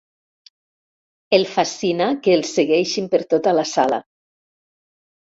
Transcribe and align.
El 1.39 1.45
fascina 1.51 2.09
que 2.23 2.35
el 2.39 2.43
segueixin 2.55 3.13
per 3.15 3.23
tota 3.37 3.57
la 3.63 3.71
sala. 3.77 4.05